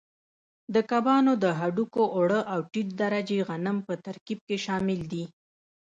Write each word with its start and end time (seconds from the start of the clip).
د 0.73 0.75
کبانو 0.91 1.31
د 1.43 1.45
هډوکو 1.59 2.03
اوړه 2.15 2.41
او 2.53 2.59
ټیټ 2.71 2.87
درجې 3.01 3.39
غنم 3.47 3.77
په 3.87 3.93
ترکیب 4.05 4.39
کې 4.47 4.57
شامل 4.65 4.99
دي. 5.11 5.23